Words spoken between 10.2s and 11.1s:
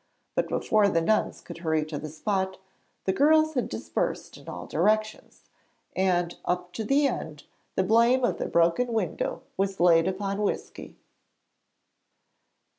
Whisky.